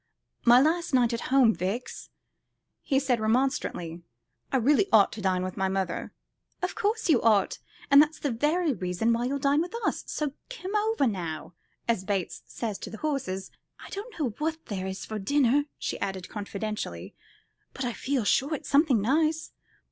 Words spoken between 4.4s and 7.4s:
"I really ought to dine with my mother." "Of course you